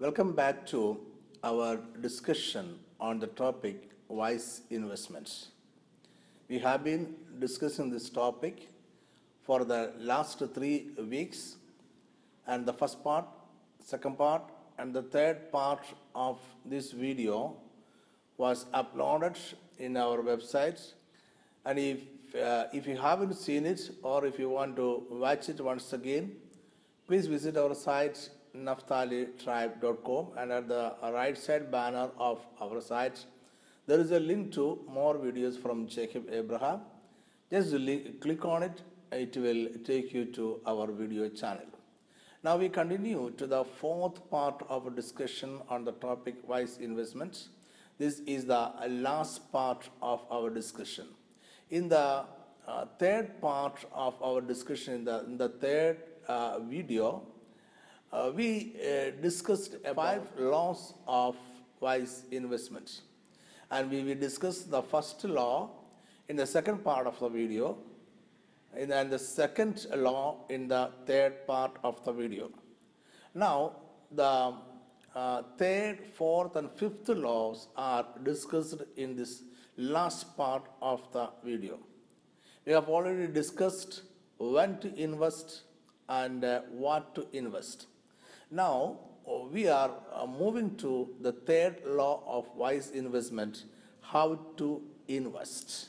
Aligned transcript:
Welcome 0.00 0.32
back 0.32 0.64
to 0.66 1.00
our 1.42 1.80
discussion 2.00 2.78
on 3.00 3.18
the 3.18 3.26
topic 3.26 3.90
wise 4.06 4.60
investments. 4.70 5.48
We 6.48 6.60
have 6.60 6.84
been 6.84 7.16
discussing 7.40 7.90
this 7.90 8.08
topic 8.08 8.68
for 9.42 9.64
the 9.64 9.94
last 9.98 10.40
three 10.54 10.90
weeks, 11.10 11.56
and 12.46 12.64
the 12.64 12.72
first 12.72 13.02
part, 13.02 13.24
second 13.84 14.16
part, 14.16 14.42
and 14.78 14.94
the 14.94 15.02
third 15.02 15.50
part 15.50 15.84
of 16.14 16.38
this 16.64 16.92
video 16.92 17.56
was 18.36 18.66
uploaded 18.72 19.36
in 19.80 19.96
our 19.96 20.18
website. 20.18 20.92
And 21.64 21.76
if, 21.76 21.98
uh, 22.36 22.66
if 22.72 22.86
you 22.86 22.96
haven't 22.96 23.34
seen 23.34 23.66
it 23.66 23.90
or 24.04 24.24
if 24.24 24.38
you 24.38 24.48
want 24.48 24.76
to 24.76 25.02
watch 25.10 25.48
it 25.48 25.60
once 25.60 25.92
again, 25.92 26.36
please 27.08 27.26
visit 27.26 27.56
our 27.56 27.74
site 27.74 28.30
naphtalitribe.com 28.56 30.28
and 30.36 30.52
at 30.52 30.68
the 30.68 30.94
right 31.02 31.36
side 31.36 31.70
banner 31.70 32.10
of 32.18 32.44
our 32.60 32.80
site 32.80 33.24
there 33.88 34.00
is 34.00 34.10
a 34.10 34.20
link 34.20 34.52
to 34.52 34.78
more 34.86 35.14
videos 35.14 35.58
from 35.58 35.86
Jacob 35.88 36.26
Abraham. 36.30 36.80
Just 37.50 37.74
click 38.20 38.44
on 38.44 38.62
it, 38.62 38.82
it 39.10 39.34
will 39.34 39.68
take 39.82 40.12
you 40.12 40.26
to 40.26 40.60
our 40.66 40.88
video 40.92 41.30
channel. 41.30 41.64
Now 42.44 42.58
we 42.58 42.68
continue 42.68 43.32
to 43.38 43.46
the 43.46 43.64
fourth 43.64 44.30
part 44.30 44.62
of 44.68 44.86
a 44.86 44.90
discussion 44.90 45.60
on 45.70 45.84
the 45.84 45.92
topic 45.92 46.36
wise 46.46 46.76
investments. 46.76 47.48
This 47.98 48.20
is 48.26 48.44
the 48.44 48.70
last 48.88 49.50
part 49.50 49.88
of 50.02 50.20
our 50.30 50.50
discussion. 50.50 51.06
In 51.70 51.88
the 51.88 52.24
uh, 52.68 52.84
third 52.98 53.40
part 53.40 53.86
of 53.92 54.22
our 54.22 54.42
discussion, 54.42 54.94
in 54.96 55.04
the, 55.06 55.24
in 55.24 55.38
the 55.38 55.48
third 55.48 55.96
uh, 56.28 56.58
video, 56.58 57.22
uh, 58.12 58.30
we 58.34 58.74
uh, 58.76 59.10
discussed 59.22 59.76
five 59.94 60.22
laws 60.38 60.94
of 61.06 61.36
wise 61.80 62.24
investment 62.30 63.02
And 63.70 63.90
we 63.90 64.02
will 64.02 64.14
discuss 64.14 64.60
the 64.62 64.82
first 64.82 65.24
law 65.24 65.70
in 66.28 66.36
the 66.36 66.46
second 66.46 66.84
part 66.84 67.06
of 67.06 67.18
the 67.20 67.28
video, 67.28 67.78
and 68.74 68.90
then 68.90 69.10
the 69.10 69.18
second 69.18 69.86
law 69.94 70.44
in 70.48 70.68
the 70.68 70.90
third 71.06 71.46
part 71.46 71.72
of 71.84 72.02
the 72.04 72.12
video. 72.12 72.50
Now, 73.34 73.76
the 74.10 74.54
uh, 75.14 75.42
third, 75.58 75.98
fourth, 76.14 76.56
and 76.56 76.70
fifth 76.70 77.08
laws 77.08 77.68
are 77.76 78.06
discussed 78.22 78.82
in 78.96 79.16
this 79.16 79.42
last 79.76 80.36
part 80.36 80.64
of 80.80 81.10
the 81.12 81.28
video. 81.44 81.78
We 82.64 82.72
have 82.72 82.88
already 82.88 83.26
discussed 83.26 84.02
when 84.38 84.78
to 84.78 84.94
invest 84.94 85.62
and 86.08 86.44
uh, 86.44 86.60
what 86.70 87.14
to 87.14 87.26
invest. 87.32 87.86
Now, 88.50 88.96
uh, 89.28 89.40
we 89.52 89.68
are 89.68 89.90
uh, 90.10 90.26
moving 90.26 90.74
to 90.76 91.10
the 91.20 91.32
third 91.32 91.82
law 91.84 92.22
of 92.26 92.48
wise 92.56 92.90
investment 92.90 93.64
how 94.00 94.38
to 94.56 94.82
invest. 95.06 95.88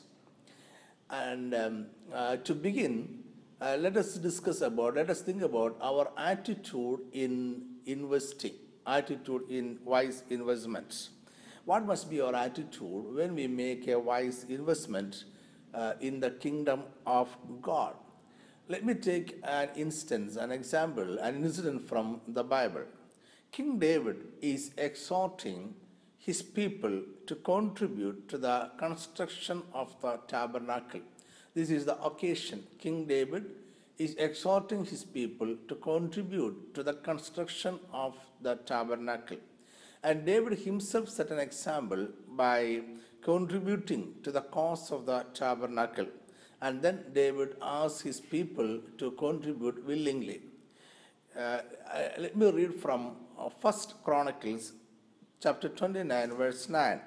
And 1.10 1.54
um, 1.56 1.86
uh, 2.14 2.36
to 2.38 2.54
begin, 2.54 3.24
uh, 3.62 3.78
let 3.80 3.96
us 3.96 4.16
discuss 4.16 4.60
about, 4.60 4.96
let 4.96 5.10
us 5.10 5.22
think 5.22 5.42
about 5.42 5.78
our 5.82 6.12
attitude 6.18 7.00
in 7.14 7.64
investing, 7.86 8.56
attitude 8.86 9.44
in 9.50 9.80
wise 9.86 10.24
investments. 10.30 11.12
What 11.64 11.86
must 11.86 12.10
be 12.10 12.20
our 12.20 12.36
attitude 12.36 13.16
when 13.16 13.36
we 13.36 13.48
make 13.48 13.88
a 13.88 13.98
wise 13.98 14.46
investment 14.50 15.24
uh, 15.74 15.94
in 16.02 16.20
the 16.20 16.32
kingdom 16.32 16.84
of 17.06 17.30
God? 17.62 17.96
Let 18.72 18.86
me 18.86 18.94
take 18.94 19.40
an 19.44 19.70
instance, 19.76 20.36
an 20.36 20.52
example, 20.52 21.18
an 21.18 21.44
incident 21.44 21.88
from 21.90 22.22
the 22.28 22.44
Bible. 22.44 22.84
King 23.52 23.80
David 23.80 24.18
is 24.44 24.70
exhorting 24.78 25.74
his 26.20 26.44
people 26.44 27.02
to 27.26 27.34
contribute 27.34 28.30
to 28.30 28.38
the 28.38 28.70
construction 28.78 29.64
of 29.74 30.00
the 30.02 30.20
tabernacle. 30.28 31.02
This 31.56 31.72
is 31.72 31.86
the 31.86 32.00
occasion. 32.04 32.62
King 32.78 33.06
David 33.08 33.46
is 33.98 34.14
exhorting 34.20 34.86
his 34.86 35.04
people 35.04 35.56
to 35.68 35.74
contribute 35.74 36.76
to 36.76 36.84
the 36.84 36.94
construction 36.94 37.80
of 37.92 38.14
the 38.40 38.58
tabernacle. 38.58 39.38
And 40.04 40.28
David 40.28 40.60
himself 40.60 41.10
set 41.10 41.32
an 41.32 41.40
example 41.40 42.08
by 42.28 42.82
contributing 43.24 44.14
to 44.22 44.32
the 44.32 44.42
cost 44.42 44.92
of 44.92 45.08
the 45.08 45.26
tabernacle. 45.34 46.06
And 46.62 46.82
then 46.82 47.06
David 47.14 47.56
asked 47.62 48.02
his 48.02 48.20
people 48.20 48.80
to 48.98 49.12
contribute 49.12 49.86
willingly. 49.86 50.42
Uh, 51.38 51.60
let 52.18 52.36
me 52.36 52.52
read 52.52 52.74
from 52.76 53.16
uh, 53.38 53.50
First 53.62 53.96
Chronicles 54.04 54.74
chapter 55.40 55.70
29, 55.70 56.32
verse 56.34 56.68
9. 56.68 57.00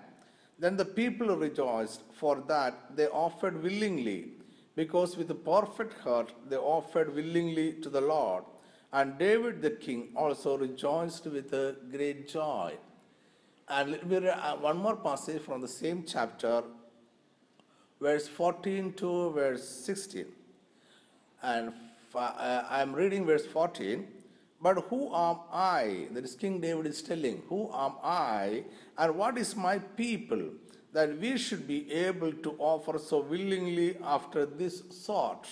Then 0.58 0.76
the 0.76 0.84
people 0.84 1.36
rejoiced 1.36 2.02
for 2.12 2.42
that 2.48 2.96
they 2.96 3.08
offered 3.08 3.62
willingly, 3.62 4.28
because 4.74 5.16
with 5.16 5.30
a 5.30 5.34
perfect 5.34 5.98
heart 6.00 6.32
they 6.48 6.56
offered 6.56 7.14
willingly 7.14 7.74
to 7.82 7.91
the 7.91 8.00
Lord. 8.00 8.44
And 8.92 9.18
David 9.18 9.60
the 9.60 9.70
king 9.70 10.12
also 10.16 10.56
rejoiced 10.56 11.26
with 11.26 11.52
a 11.52 11.76
great 11.91 12.28
joy. 12.28 12.74
And 13.68 13.91
let 13.91 14.06
me 14.06 14.16
read 14.16 14.38
uh, 14.38 14.56
one 14.56 14.78
more 14.78 14.96
passage 14.96 15.42
from 15.42 15.60
the 15.60 15.68
same 15.68 16.04
chapter, 16.06 16.62
verse 18.02 18.26
14 18.26 18.92
to 18.94 19.30
verse 19.30 19.66
16. 19.68 20.26
And 21.42 21.72
uh, 22.14 22.64
I 22.68 22.82
am 22.82 22.92
reading 22.92 23.24
verse 23.24 23.46
14. 23.46 24.06
But 24.60 24.78
who 24.88 25.14
am 25.14 25.38
I? 25.52 26.08
That 26.10 26.24
is 26.24 26.34
King 26.34 26.60
David 26.60 26.86
is 26.86 27.00
telling, 27.02 27.42
Who 27.48 27.70
am 27.72 27.94
I 28.02 28.64
and 28.98 29.16
what 29.16 29.38
is 29.38 29.54
my 29.56 29.78
people 29.78 30.42
that 30.92 31.18
we 31.18 31.38
should 31.38 31.66
be 31.66 31.91
able 31.92 32.32
to 32.32 32.54
offer 32.58 32.98
so 32.98 33.20
willingly 33.22 33.96
after 34.04 34.46
this 34.46 34.82
sort? 34.91 35.46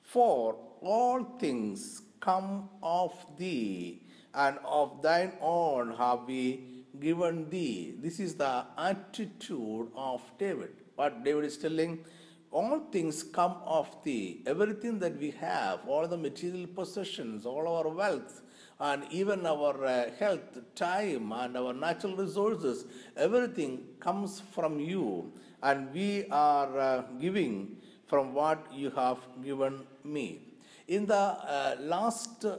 For 0.00 0.56
all 0.80 1.22
things 1.38 2.02
come 2.20 2.68
of 2.82 3.12
thee, 3.36 4.02
and 4.34 4.58
of 4.64 5.02
thine 5.02 5.32
own 5.40 5.94
have 5.96 6.20
we 6.26 6.84
given 7.00 7.48
thee. 7.50 7.94
This 7.98 8.20
is 8.20 8.34
the 8.34 8.64
attitude 8.76 9.88
of 9.94 10.20
David. 10.38 10.74
What 10.98 11.22
David 11.22 11.44
is 11.44 11.56
telling, 11.56 12.04
all 12.50 12.80
things 12.90 13.22
come 13.22 13.54
of 13.64 13.86
thee. 14.02 14.42
Everything 14.46 14.98
that 14.98 15.16
we 15.16 15.30
have, 15.30 15.86
all 15.86 16.08
the 16.08 16.16
material 16.16 16.66
possessions, 16.66 17.46
all 17.46 17.68
our 17.68 17.88
wealth, 17.88 18.42
and 18.80 19.04
even 19.12 19.46
our 19.46 19.84
uh, 19.84 20.10
health, 20.18 20.58
time, 20.74 21.30
and 21.30 21.56
our 21.56 21.72
natural 21.72 22.16
resources, 22.16 22.84
everything 23.16 23.84
comes 24.00 24.42
from 24.52 24.80
you. 24.80 25.32
And 25.62 25.94
we 25.94 26.24
are 26.32 26.76
uh, 26.80 27.02
giving 27.20 27.76
from 28.08 28.34
what 28.34 28.66
you 28.72 28.90
have 28.90 29.18
given 29.44 29.86
me. 30.02 30.47
In 30.88 31.04
the 31.04 31.14
uh, 31.14 31.76
last 31.80 32.46
uh, 32.46 32.56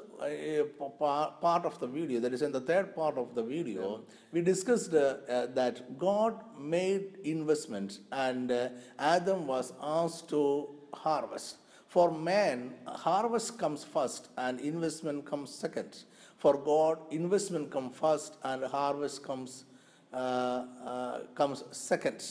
part 1.42 1.66
of 1.66 1.80
the 1.80 1.88
video, 1.88 2.20
that 2.20 2.32
is 2.32 2.44
in 2.44 2.52
the 2.52 2.62
third 2.62 2.94
part 2.94 3.18
of 3.18 3.34
the 3.34 3.42
video, 3.42 4.02
we 4.32 4.42
discussed 4.42 4.94
uh, 4.94 5.16
uh, 5.28 5.48
that 5.56 5.98
God 5.98 6.40
made 6.56 7.18
investments 7.24 8.02
and 8.12 8.52
uh, 8.52 8.70
Adam 9.00 9.48
was 9.48 9.74
asked 9.82 10.30
to 10.30 10.70
harvest. 10.94 11.58
For 11.88 12.12
man, 12.12 12.76
harvest 12.86 13.58
comes 13.58 13.84
first 13.84 14.28
and 14.38 14.60
investment 14.60 15.26
comes 15.26 15.50
second. 15.50 16.04
For 16.38 16.56
God, 16.56 17.00
investment 17.10 17.72
comes 17.72 17.98
first 17.98 18.36
and 18.44 18.64
harvest 18.64 19.24
comes 19.24 19.66
uh, 20.14 21.22
comes 21.34 21.64
second. 21.72 22.24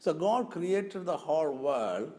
So 0.00 0.12
God 0.12 0.50
created 0.50 1.06
the 1.06 1.16
whole 1.16 1.52
world 1.56 2.12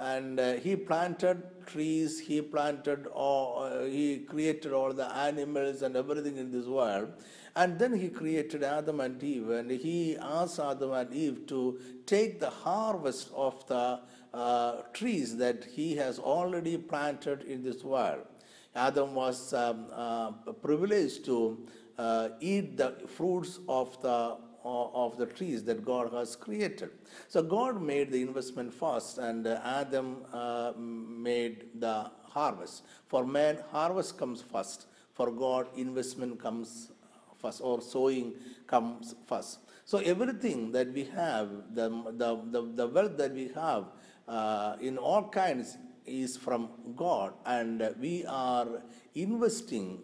and 0.00 0.40
uh, 0.40 0.54
he 0.54 0.74
planted 0.76 1.42
trees 1.66 2.18
he 2.18 2.40
planted 2.40 3.06
all, 3.08 3.62
uh, 3.62 3.84
he 3.84 4.18
created 4.18 4.72
all 4.72 4.92
the 4.92 5.14
animals 5.14 5.82
and 5.82 5.94
everything 5.96 6.36
in 6.36 6.50
this 6.50 6.66
world. 6.66 7.12
And 7.54 7.78
then 7.78 7.92
he 7.92 8.08
created 8.08 8.62
adam 8.62 9.00
and 9.00 9.22
eve 9.22 9.50
and 9.50 9.70
he 9.70 10.16
asked 10.16 10.58
adam 10.58 10.92
and 10.92 11.12
eve 11.12 11.46
to 11.48 11.78
take 12.06 12.40
the 12.40 12.50
harvest 12.50 13.30
of 13.34 13.66
the 13.66 14.00
uh, 14.32 14.82
trees 14.92 15.36
that 15.36 15.64
he 15.64 15.96
has 15.96 16.18
already 16.18 16.76
planted 16.78 17.42
in 17.42 17.62
this 17.62 17.82
world. 17.84 18.26
Adam 18.74 19.14
was 19.14 19.52
um, 19.52 19.86
uh, 19.92 20.30
privileged 20.62 21.24
to 21.24 21.66
uh, 21.98 22.28
eat 22.40 22.76
the 22.76 22.94
fruits 23.08 23.58
of 23.68 24.00
the 24.00 24.36
of 24.64 25.16
the 25.16 25.26
trees 25.26 25.64
that 25.64 25.84
God 25.84 26.12
has 26.12 26.36
created. 26.36 26.90
So 27.28 27.42
God 27.42 27.80
made 27.80 28.10
the 28.12 28.22
investment 28.22 28.72
first, 28.72 29.18
and 29.18 29.46
uh, 29.46 29.60
Adam 29.64 30.24
uh, 30.32 30.72
made 30.76 31.80
the 31.80 32.10
harvest. 32.22 32.84
For 33.08 33.26
man, 33.26 33.58
harvest 33.70 34.18
comes 34.18 34.42
first. 34.42 34.86
For 35.14 35.30
God, 35.30 35.68
investment 35.76 36.40
comes 36.40 36.92
first, 37.40 37.60
or 37.60 37.80
sowing 37.80 38.34
comes 38.66 39.14
first. 39.26 39.60
So 39.84 39.98
everything 39.98 40.72
that 40.72 40.92
we 40.92 41.04
have, 41.04 41.48
the, 41.74 41.88
the, 42.12 42.40
the, 42.50 42.72
the 42.74 42.86
wealth 42.86 43.16
that 43.16 43.32
we 43.32 43.50
have 43.54 43.86
uh, 44.28 44.76
in 44.80 44.98
all 44.98 45.28
kinds 45.28 45.76
is 46.06 46.36
from 46.36 46.70
God, 46.96 47.34
and 47.44 47.94
we 48.00 48.24
are 48.26 48.82
investing 49.14 50.00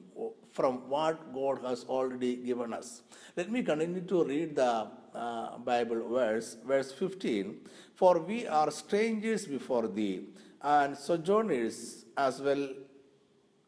from 0.57 0.77
what 0.89 1.35
God 1.35 1.59
has 1.69 1.85
already 1.85 2.37
given 2.37 2.73
us. 2.73 3.03
Let 3.37 3.51
me 3.51 3.63
continue 3.63 4.01
to 4.13 4.25
read 4.25 4.57
the 4.57 4.89
uh, 5.15 5.59
Bible 5.59 6.09
verse, 6.09 6.57
verse 6.67 6.93
15. 6.93 7.57
For 7.95 8.19
we 8.21 8.47
are 8.47 8.71
strangers 8.71 9.45
before 9.47 9.87
thee, 9.89 10.29
and 10.63 10.97
sojourners 10.97 12.07
as 12.17 12.41
well 12.41 12.69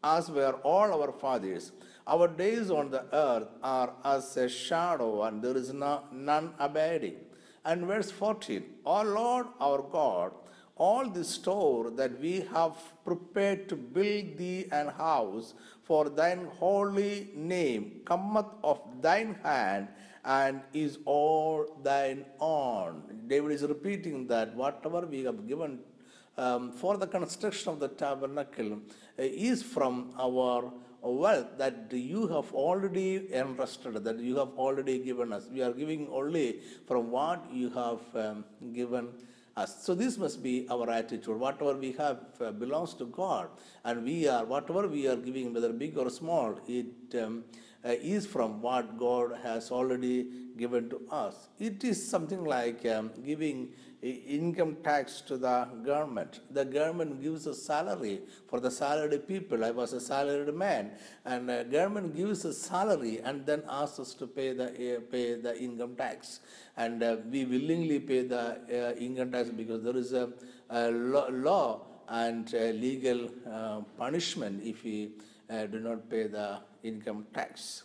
as 0.02 0.30
were 0.30 0.54
all 0.72 0.88
our 0.98 1.12
fathers. 1.12 1.72
Our 2.06 2.28
days 2.28 2.70
on 2.70 2.90
the 2.90 3.04
earth 3.12 3.48
are 3.62 3.92
as 4.02 4.34
a 4.38 4.48
shadow, 4.48 5.24
and 5.24 5.42
there 5.42 5.58
is 5.58 5.72
no, 5.74 6.04
none 6.10 6.54
abiding. 6.58 7.16
And 7.66 7.86
verse 7.86 8.10
14, 8.10 8.64
O 8.86 9.02
Lord 9.02 9.48
our 9.60 9.82
God, 9.82 10.32
all 10.78 11.08
the 11.08 11.24
store 11.24 11.90
that 11.90 12.18
we 12.20 12.40
have 12.52 12.76
prepared 13.04 13.68
to 13.68 13.76
build 13.76 14.36
thee 14.38 14.66
an 14.72 14.88
house 14.88 15.54
for 15.82 16.08
thine 16.08 16.48
holy 16.58 17.30
name 17.34 18.00
cometh 18.04 18.46
of 18.62 18.80
thine 19.00 19.34
hand 19.42 19.88
and 20.24 20.60
is 20.72 20.98
all 21.04 21.80
thine 21.82 22.24
own. 22.40 23.02
David 23.26 23.52
is 23.52 23.62
repeating 23.62 24.26
that 24.28 24.54
whatever 24.54 25.00
we 25.06 25.24
have 25.24 25.46
given 25.46 25.78
um, 26.36 26.70
for 26.70 26.96
the 26.96 27.06
construction 27.06 27.72
of 27.72 27.80
the 27.80 27.88
tabernacle 27.88 28.72
uh, 28.74 28.78
is 29.48 29.62
from 29.62 30.12
our 30.18 30.72
wealth 31.02 31.46
that 31.56 31.86
you 31.90 32.26
have 32.28 32.52
already 32.52 33.32
entrusted, 33.32 34.04
that 34.04 34.18
you 34.18 34.36
have 34.36 34.50
already 34.56 34.98
given 34.98 35.32
us. 35.32 35.48
We 35.52 35.62
are 35.62 35.72
giving 35.72 36.08
only 36.08 36.60
from 36.86 37.10
what 37.10 37.44
you 37.52 37.70
have 37.70 38.00
um, 38.14 38.44
given 38.72 39.08
us. 39.62 39.76
So 39.84 39.94
this 39.94 40.18
must 40.18 40.42
be 40.42 40.66
our 40.70 40.88
attitude. 40.90 41.36
Whatever 41.46 41.74
we 41.74 41.92
have 41.92 42.20
uh, 42.40 42.52
belongs 42.52 42.94
to 42.94 43.06
God, 43.06 43.48
and 43.84 44.04
we 44.04 44.28
are 44.28 44.44
whatever 44.44 44.86
we 44.88 45.06
are 45.08 45.16
giving, 45.16 45.52
whether 45.52 45.72
big 45.72 45.98
or 45.98 46.08
small, 46.10 46.58
it 46.66 47.20
um, 47.22 47.44
uh, 47.84 47.92
is 48.00 48.26
from 48.26 48.60
what 48.60 48.98
God 48.98 49.38
has 49.42 49.70
already 49.70 50.26
given 50.56 50.90
to 50.90 51.00
us. 51.10 51.48
It 51.58 51.84
is 51.84 52.04
something 52.08 52.44
like 52.44 52.84
um, 52.86 53.10
giving 53.24 53.68
income 54.02 54.76
tax 54.84 55.20
to 55.22 55.36
the 55.36 55.68
government. 55.84 56.40
The 56.50 56.64
government 56.64 57.22
gives 57.22 57.46
a 57.46 57.54
salary 57.54 58.22
for 58.48 58.60
the 58.60 58.70
salaried 58.70 59.26
people. 59.26 59.64
I 59.64 59.70
was 59.70 59.92
a 59.92 60.00
salaried 60.00 60.54
man, 60.54 60.92
and 61.24 61.48
the 61.48 61.66
government 61.70 62.16
gives 62.16 62.44
a 62.44 62.52
salary 62.52 63.20
and 63.20 63.44
then 63.46 63.62
asks 63.68 63.98
us 63.98 64.14
to 64.14 64.26
pay 64.26 64.52
the 64.52 64.66
uh, 64.66 65.00
pay 65.10 65.34
the 65.34 65.56
income 65.60 65.96
tax, 65.96 66.40
and 66.76 67.02
uh, 67.02 67.16
we 67.30 67.44
willingly 67.44 67.98
pay 68.00 68.22
the 68.22 68.44
uh, 68.68 68.98
income 68.98 69.32
tax 69.32 69.50
because 69.50 69.82
there 69.82 69.96
is 69.96 70.12
a, 70.12 70.30
a 70.70 70.90
law 70.90 71.80
and 72.08 72.52
legal 72.52 73.28
uh, 73.50 73.80
punishment 73.96 74.62
if 74.64 74.82
we 74.84 75.10
uh, 75.50 75.66
do 75.66 75.80
not 75.80 76.08
pay 76.08 76.26
the 76.26 76.58
income 76.82 77.26
tax. 77.34 77.84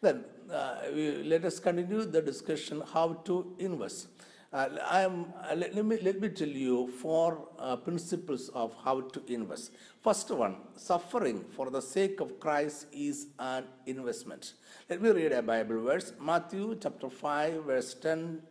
Then 0.00 0.24
uh, 0.52 0.76
we, 0.94 1.22
let 1.22 1.44
us 1.44 1.58
continue 1.58 2.04
the 2.04 2.20
discussion 2.20 2.82
how 2.92 3.14
to 3.24 3.54
invest. 3.58 4.08
Uh, 4.52 4.68
I 4.86 5.00
am, 5.00 5.32
uh, 5.50 5.54
let, 5.54 5.74
let, 5.74 5.84
me, 5.86 5.98
let 6.02 6.20
me 6.20 6.28
tell 6.28 6.48
you 6.48 6.88
four 7.00 7.48
uh, 7.58 7.76
principles 7.76 8.50
of 8.50 8.74
how 8.84 9.00
to 9.00 9.22
invest. 9.32 9.72
First 10.02 10.30
one, 10.30 10.56
suffering 10.76 11.44
for 11.56 11.70
the 11.70 11.80
sake 11.80 12.20
of 12.20 12.38
Christ 12.38 12.86
is 12.92 13.28
an 13.38 13.64
investment. 13.86 14.54
Let 14.90 15.00
me 15.00 15.10
read 15.10 15.32
a 15.32 15.40
Bible 15.40 15.80
verse, 15.82 16.12
Matthew 16.20 16.76
chapter 16.82 17.08
5, 17.08 17.64
verse 17.64 17.94
10 17.94 18.42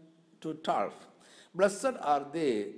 to 0.42 0.54
12. 0.56 0.94
Blessed 1.54 1.94
are 2.02 2.26
they 2.34 2.70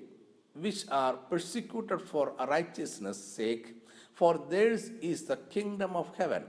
which 0.54 0.86
are 0.90 1.14
persecuted 1.14 2.02
for 2.02 2.34
righteousness' 2.48 3.24
sake, 3.24 3.76
for 4.14 4.38
theirs 4.50 4.90
is 5.02 5.24
the 5.24 5.38
kingdom 5.38 5.96
of 5.96 6.14
heaven. 6.18 6.44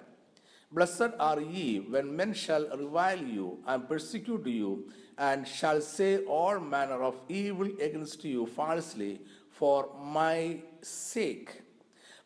Blessed 0.74 1.12
are 1.20 1.40
ye 1.40 1.78
when 1.78 2.16
men 2.16 2.32
shall 2.34 2.66
revile 2.76 3.22
you 3.22 3.58
and 3.66 3.88
persecute 3.88 4.46
you 4.46 4.90
and 5.16 5.46
shall 5.46 5.80
say 5.80 6.18
all 6.24 6.58
manner 6.58 7.00
of 7.08 7.20
evil 7.28 7.68
against 7.80 8.24
you 8.24 8.46
falsely 8.46 9.20
for 9.50 9.90
my 10.02 10.60
sake. 10.82 11.62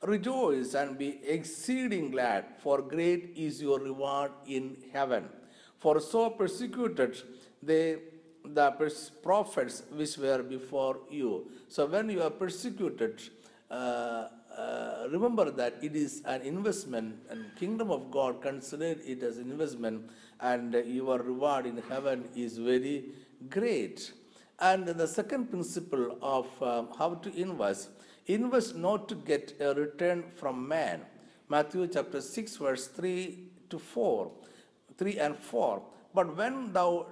Rejoice 0.03 0.73
and 0.75 0.97
be 0.97 1.21
exceeding 1.25 2.11
glad, 2.11 2.47
for 2.59 2.81
great 2.81 3.35
is 3.37 3.61
your 3.61 3.81
reward 3.81 4.31
in 4.47 4.77
heaven. 4.95 5.29
For 5.77 6.01
so 6.01 6.31
persecuted 6.31 7.21
they 7.63 7.99
the 8.45 8.71
prophets 9.23 9.83
which 9.93 10.17
were 10.17 10.43
before 10.43 11.01
you. 11.11 11.51
So 11.69 11.85
when 11.85 12.09
you 12.09 12.23
are 12.23 12.31
persecuted, 12.31 13.21
uh, 13.71 14.29
remember 15.11 15.51
that 15.51 15.75
it 15.83 15.95
is 15.97 16.23
an 16.25 16.43
investment 16.43 17.17
and 17.31 17.45
kingdom 17.57 17.91
of 17.91 18.11
god 18.11 18.41
consider 18.43 18.95
it 19.13 19.23
as 19.23 19.39
investment 19.39 20.11
and 20.41 20.75
your 20.87 21.19
reward 21.19 21.67
in 21.67 21.77
heaven 21.89 22.29
is 22.35 22.59
very 22.59 23.05
great. 23.49 24.13
And 24.61 24.87
the 24.87 25.07
second 25.07 25.51
principle 25.51 26.19
of 26.21 26.47
um, 26.63 26.89
how 26.99 27.15
to 27.15 27.35
invest 27.41 27.91
invest 28.27 28.77
not 28.77 29.09
to 29.09 29.15
get 29.15 29.55
a 29.61 29.73
return 29.75 30.25
from 30.35 30.67
man. 30.69 31.01
Matthew 31.49 31.87
chapter 31.87 32.21
6 32.21 32.57
verse 32.57 32.89
3 32.89 33.39
to 33.71 33.79
4 33.79 34.31
3 34.99 35.19
and 35.19 35.39
4 35.39 35.83
but 36.15 36.37
when 36.37 36.73
thou 36.73 37.07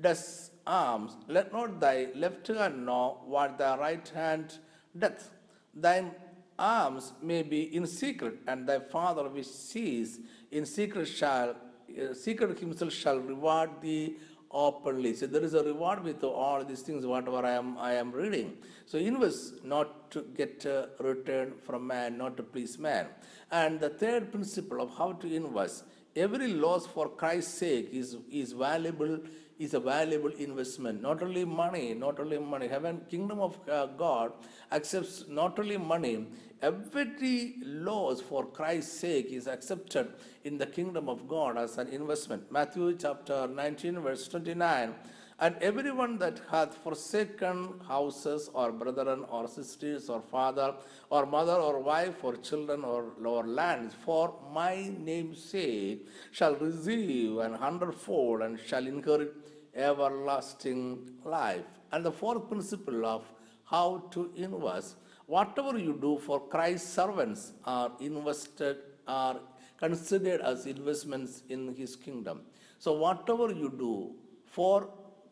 dost 0.00 0.52
alms 0.66 1.16
let 1.26 1.52
not 1.52 1.80
thy 1.80 2.08
left 2.14 2.46
hand 2.46 2.86
know 2.86 3.18
what 3.24 3.58
thy 3.58 3.76
right 3.76 4.08
hand 4.08 4.58
doth. 4.96 5.30
Thine 5.74 6.12
alms 6.60 7.12
may 7.22 7.42
be 7.42 7.74
in 7.74 7.86
secret, 7.86 8.38
and 8.46 8.68
thy 8.68 8.78
Father 8.78 9.28
which 9.28 9.46
sees 9.46 10.20
in 10.50 10.66
secret 10.66 11.06
shall 11.06 11.50
uh, 11.50 12.14
secret 12.14 12.58
himself 12.58 12.92
shall 12.92 13.18
reward 13.18 13.70
thee 13.80 14.16
openly. 14.50 15.14
So 15.14 15.26
there 15.26 15.42
is 15.42 15.54
a 15.54 15.62
reward 15.62 16.02
with 16.04 16.22
all 16.24 16.64
these 16.64 16.82
things, 16.82 17.06
whatever 17.06 17.44
I 17.44 17.52
am 17.52 17.78
I 17.78 17.92
am 17.94 18.12
reading. 18.12 18.58
So 18.86 18.98
invest 18.98 19.64
not 19.64 20.10
to 20.12 20.22
get 20.36 20.64
a 20.64 20.90
return 21.00 21.54
from 21.64 21.86
man, 21.86 22.18
not 22.18 22.36
to 22.36 22.42
please 22.42 22.78
man. 22.78 23.06
And 23.50 23.80
the 23.80 23.90
third 23.90 24.32
principle 24.32 24.80
of 24.80 24.96
how 24.96 25.12
to 25.12 25.32
invest, 25.32 25.84
every 26.14 26.48
loss 26.48 26.86
for 26.86 27.08
Christ's 27.08 27.54
sake 27.54 27.90
is, 27.92 28.16
is 28.30 28.52
valuable 28.52 29.20
is 29.60 29.74
a 29.74 29.80
valuable 29.80 30.32
investment. 30.44 31.02
Not 31.02 31.22
only 31.22 31.44
money, 31.44 31.92
not 31.92 32.18
only 32.18 32.38
money. 32.38 32.66
Heaven, 32.66 33.02
kingdom 33.10 33.40
of 33.40 33.58
uh, 33.68 33.86
God 34.04 34.32
accepts 34.72 35.24
not 35.28 35.58
only 35.58 35.76
money, 35.76 36.26
every 36.62 37.56
loss 37.62 38.22
for 38.22 38.46
Christ's 38.46 38.98
sake 38.98 39.26
is 39.26 39.46
accepted 39.46 40.08
in 40.44 40.56
the 40.56 40.64
kingdom 40.64 41.10
of 41.10 41.28
God 41.28 41.58
as 41.58 41.76
an 41.76 41.88
investment. 41.88 42.50
Matthew 42.50 42.96
chapter 42.96 43.46
19, 43.46 44.00
verse 44.00 44.26
29. 44.28 44.94
And 45.42 45.56
everyone 45.62 46.18
that 46.18 46.42
hath 46.50 46.74
forsaken 46.74 47.80
houses, 47.88 48.50
or 48.52 48.72
brethren, 48.72 49.24
or 49.30 49.48
sisters, 49.48 50.10
or 50.10 50.20
father, 50.20 50.74
or 51.08 51.24
mother, 51.24 51.54
or 51.54 51.80
wife, 51.80 52.22
or 52.22 52.36
children, 52.36 52.84
or, 52.84 53.12
or 53.24 53.46
lands, 53.46 53.94
for 54.04 54.34
my 54.52 54.92
name's 54.98 55.42
sake, 55.42 56.06
shall 56.30 56.56
receive 56.56 57.38
an 57.38 57.54
hundredfold 57.54 58.42
and 58.42 58.60
shall 58.60 58.86
inherit 58.86 59.34
everlasting 59.74 61.10
life. 61.24 61.64
And 61.90 62.04
the 62.04 62.12
fourth 62.12 62.46
principle 62.50 63.06
of 63.06 63.24
how 63.64 64.08
to 64.10 64.30
invest 64.36 64.96
whatever 65.26 65.78
you 65.78 65.96
do 66.06 66.18
for 66.18 66.40
Christ's 66.40 66.92
servants 66.92 67.52
are 67.64 67.92
invested, 68.00 68.76
are 69.06 69.40
considered 69.78 70.40
as 70.40 70.66
investments 70.66 71.44
in 71.48 71.74
his 71.74 71.96
kingdom. 71.96 72.42
So, 72.78 72.92
whatever 72.92 73.52
you 73.52 73.72
do 73.78 74.16
for 74.44 74.88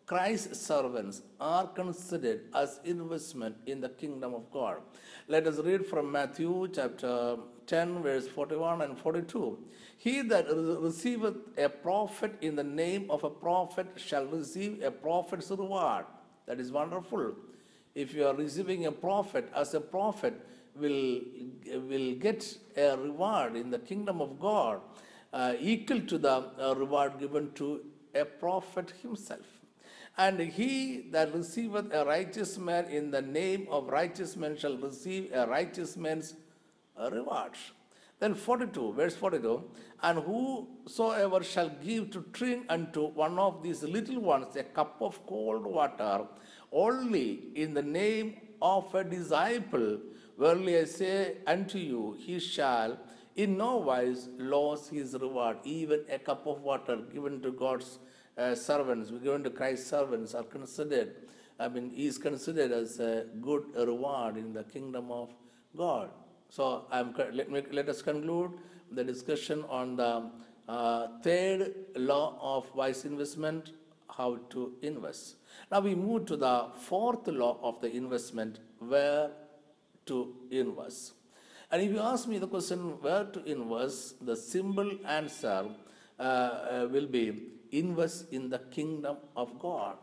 Christ's 0.09 0.61
servants 0.67 1.21
are 1.39 1.67
considered 1.67 2.41
as 2.55 2.81
investment 2.85 3.57
in 3.67 3.83
the 3.83 3.91
kingdom 3.91 4.35
of 4.35 4.51
God. 4.51 4.79
Let 5.29 5.47
us 5.47 5.59
read 5.59 5.85
from 5.87 6.11
Matthew 6.11 6.69
chapter 6.73 7.37
10, 7.67 8.03
verse 8.03 8.27
41 8.27 8.81
and 8.81 8.99
42. 8.99 9.59
He 9.99 10.23
that 10.23 10.47
receiveth 10.49 11.37
a 11.59 11.69
prophet 11.69 12.33
in 12.41 12.57
the 12.57 12.65
name 12.65 13.11
of 13.11 13.23
a 13.23 13.29
prophet 13.29 13.87
shall 13.97 14.25
receive 14.25 14.83
a 14.83 14.91
prophet's 14.91 15.51
reward. 15.51 16.07
That 16.47 16.59
is 16.59 16.73
wonderful 16.73 17.35
if 17.95 18.15
you 18.15 18.27
are 18.27 18.35
receiving 18.35 18.87
a 18.87 18.93
prophet 18.93 19.51
as 19.55 19.75
a 19.75 19.81
prophet 19.81 20.35
will 20.75 21.21
will 21.93 22.15
get 22.27 22.43
a 22.77 22.97
reward 22.97 23.57
in 23.57 23.71
the 23.75 23.81
kingdom 23.91 24.21
of 24.27 24.39
god 24.39 24.81
uh, 25.33 25.55
equal 25.59 26.01
to 26.13 26.19
the 26.27 26.37
uh, 26.37 26.75
reward 26.83 27.19
given 27.19 27.51
to 27.61 27.69
a 28.15 28.25
prophet 28.25 28.93
himself 29.03 29.58
and 30.19 30.41
he 30.41 31.09
that 31.13 31.33
receiveth 31.35 31.93
a 31.93 32.05
righteous 32.05 32.59
man 32.59 32.85
in 32.87 33.11
the 33.11 33.23
name 33.23 33.67
of 33.71 33.89
righteous 33.89 34.37
man 34.37 34.57
shall 34.57 34.77
receive 34.77 35.31
a 35.33 35.47
righteous 35.47 35.97
man's 35.97 36.35
reward 37.13 37.53
then 38.21 38.35
42 38.35 38.93
verse 38.95 39.15
42 39.17 39.63
and 40.03 40.19
whosoever 40.19 41.43
shall 41.43 41.71
give 41.85 42.11
to 42.11 42.25
drink 42.33 42.65
unto 42.69 43.07
one 43.09 43.39
of 43.39 43.63
these 43.63 43.83
little 43.83 44.21
ones 44.21 44.57
a 44.57 44.65
cup 44.65 44.97
of 45.01 45.25
cold 45.27 45.65
water 45.65 46.27
only 46.73 47.49
in 47.55 47.75
the 47.75 47.83
name 47.83 48.37
of 48.61 48.95
a 48.95 49.05
disciple. 49.05 49.99
Verily 50.39 50.79
I 50.79 50.85
say 50.85 51.37
unto 51.47 51.79
you, 51.79 52.17
he 52.19 52.39
shall 52.39 52.99
in 53.37 53.57
no 53.57 53.77
wise 53.77 54.29
lose 54.37 54.89
his 54.89 55.15
reward. 55.15 55.59
Even 55.65 56.05
a 56.11 56.19
cup 56.19 56.47
of 56.47 56.63
water 56.63 56.97
given 57.13 57.41
to 57.43 57.53
God's 57.53 57.99
uh, 58.39 58.55
servants, 58.55 59.11
we're 59.11 59.19
given 59.19 59.43
to 59.45 59.51
Christ's 59.51 59.91
servants, 59.91 60.35
are 60.35 60.45
considered. 60.45 61.17
I 61.59 61.69
mean, 61.69 61.91
he 61.91 62.07
is 62.07 62.19
considered 62.19 62.71
as 62.71 63.01
a 63.01 63.27
good 63.41 63.65
reward 63.77 64.37
in 64.37 64.53
the 64.53 64.63
kingdom 64.65 65.11
of 65.11 65.31
God. 65.77 66.11
So 66.49 66.87
I'm, 66.91 67.15
let, 67.33 67.51
me, 67.51 67.63
let 67.73 67.89
us 67.89 68.01
conclude 68.01 68.53
the 68.93 69.05
discussion 69.05 69.65
on 69.69 69.97
the 69.97 70.31
uh, 70.69 71.09
third 71.23 71.75
law 71.97 72.39
of 72.41 72.73
wise 72.75 73.05
investment, 73.05 73.73
how 74.09 74.39
to 74.51 74.75
invest. 74.83 75.37
Now 75.71 75.81
we 75.81 75.95
move 75.95 76.27
to 76.27 76.37
the 76.37 76.69
fourth 76.81 77.27
law 77.27 77.59
of 77.63 77.81
the 77.81 77.91
investment, 77.91 78.61
where 78.79 79.31
to 80.07 80.35
invest. 80.51 81.15
And 81.71 81.83
if 81.83 81.91
you 81.91 82.01
ask 82.01 82.27
me 82.27 82.39
the 82.39 82.47
question 82.47 82.79
where 83.03 83.25
to 83.25 83.45
invest, 83.45 84.25
the 84.25 84.37
simple 84.37 84.91
answer 85.07 85.67
uh, 86.19 86.23
uh, 86.23 86.89
will 86.91 87.07
be 87.07 87.58
invest 87.73 88.33
in 88.33 88.49
the 88.49 88.59
kingdom 88.59 89.17
of 89.37 89.59
God. 89.59 89.97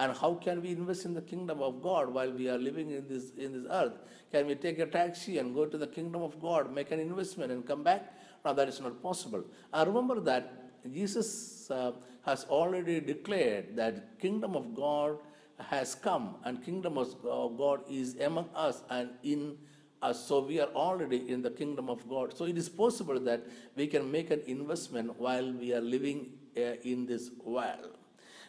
And 0.00 0.16
how 0.16 0.34
can 0.34 0.62
we 0.62 0.70
invest 0.70 1.04
in 1.04 1.14
the 1.14 1.22
kingdom 1.22 1.60
of 1.60 1.82
God 1.82 2.08
while 2.08 2.30
we 2.30 2.48
are 2.48 2.58
living 2.58 2.90
in 2.90 3.08
this, 3.08 3.32
in 3.36 3.52
this 3.52 3.70
earth? 3.70 3.94
Can 4.30 4.46
we 4.46 4.54
take 4.54 4.78
a 4.78 4.86
taxi 4.86 5.38
and 5.38 5.54
go 5.54 5.66
to 5.66 5.76
the 5.76 5.88
kingdom 5.88 6.22
of 6.22 6.40
God, 6.40 6.72
make 6.72 6.92
an 6.92 7.00
investment 7.00 7.50
and 7.50 7.66
come 7.66 7.82
back? 7.82 8.14
Now 8.44 8.52
that 8.52 8.68
is 8.68 8.80
not 8.80 9.02
possible. 9.02 9.44
I 9.72 9.82
remember 9.82 10.20
that 10.20 10.70
Jesus 10.92 11.68
uh, 11.70 11.92
has 12.24 12.44
already 12.44 13.00
declared 13.00 13.74
that 13.76 14.20
kingdom 14.20 14.54
of 14.54 14.74
God 14.74 15.18
has 15.58 15.96
come 15.96 16.36
and 16.44 16.64
kingdom 16.64 16.96
of 16.96 17.20
God 17.58 17.80
is 17.90 18.16
among 18.20 18.48
us 18.54 18.82
and 18.90 19.10
in 19.24 19.56
us. 20.00 20.24
So 20.26 20.40
we 20.40 20.60
are 20.60 20.68
already 20.68 21.28
in 21.28 21.42
the 21.42 21.50
kingdom 21.50 21.90
of 21.90 22.08
God. 22.08 22.36
So 22.36 22.44
it 22.44 22.56
is 22.56 22.68
possible 22.68 23.18
that 23.20 23.44
we 23.74 23.88
can 23.88 24.10
make 24.10 24.30
an 24.30 24.42
investment 24.46 25.18
while 25.18 25.52
we 25.52 25.74
are 25.74 25.80
living 25.80 26.34
uh, 26.34 26.37
in 26.82 27.06
this 27.06 27.30
world. 27.44 27.96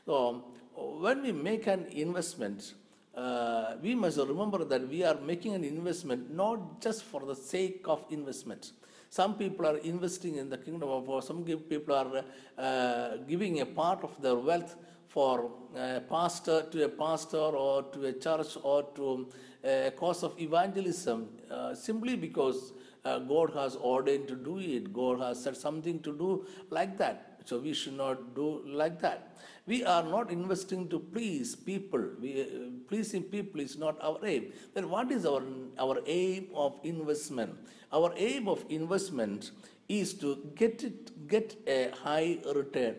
So 0.05 0.45
when 0.75 1.23
we 1.23 1.31
make 1.31 1.67
an 1.67 1.85
investment, 1.91 2.73
uh, 3.15 3.75
we 3.81 3.95
must 3.95 4.17
remember 4.17 4.63
that 4.63 4.87
we 4.87 5.03
are 5.03 5.19
making 5.19 5.53
an 5.53 5.63
investment 5.63 6.33
not 6.33 6.81
just 6.81 7.03
for 7.03 7.21
the 7.25 7.35
sake 7.35 7.85
of 7.85 8.05
investment. 8.09 8.71
Some 9.09 9.35
people 9.35 9.65
are 9.65 9.77
investing 9.77 10.35
in 10.35 10.49
the 10.49 10.57
kingdom 10.57 10.89
of 10.89 11.07
God. 11.07 11.23
Some 11.23 11.43
people 11.43 11.95
are 11.95 12.23
uh, 12.57 13.17
giving 13.27 13.59
a 13.61 13.65
part 13.65 14.03
of 14.03 14.21
their 14.21 14.35
wealth 14.35 14.75
for 15.07 15.51
a 15.75 16.01
pastor 16.01 16.67
to 16.71 16.85
a 16.85 16.89
pastor 16.89 17.37
or 17.37 17.83
to 17.83 18.05
a 18.05 18.13
church 18.13 18.57
or 18.61 18.83
to 18.95 19.27
a 19.63 19.91
cause 19.95 20.23
of 20.23 20.39
evangelism 20.39 21.27
uh, 21.49 21.73
simply 21.73 22.15
because 22.15 22.73
uh, 23.09 23.19
God 23.19 23.53
has 23.53 23.75
ordained 23.75 24.27
to 24.27 24.35
do 24.35 24.59
it. 24.59 24.93
God 24.93 25.19
has 25.19 25.43
said 25.43 25.57
something 25.57 25.99
to 26.07 26.11
do 26.23 26.45
like 26.69 26.97
that. 26.97 27.41
So 27.45 27.59
we 27.59 27.73
should 27.73 27.97
not 27.97 28.35
do 28.35 28.61
like 28.65 28.99
that. 29.01 29.37
We 29.65 29.83
are 29.83 30.03
not 30.03 30.31
investing 30.31 30.87
to 30.89 30.99
please 30.99 31.55
people. 31.55 32.03
We, 32.19 32.41
uh, 32.41 32.45
pleasing 32.87 33.23
people 33.23 33.61
is 33.61 33.77
not 33.77 33.97
our 34.01 34.19
aim. 34.25 34.51
Then 34.73 34.89
what 34.89 35.11
is 35.11 35.25
our, 35.25 35.41
our 35.77 35.99
aim 36.05 36.47
of 36.55 36.79
investment? 36.83 37.55
Our 37.91 38.13
aim 38.17 38.47
of 38.47 38.63
investment 38.69 39.51
is 39.87 40.13
to 40.15 40.51
get 40.55 40.83
it, 40.83 41.27
get 41.27 41.55
a 41.67 41.91
high 42.03 42.39
return. 42.55 42.95